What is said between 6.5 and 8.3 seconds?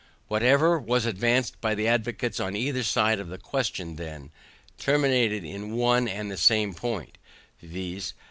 point, viz.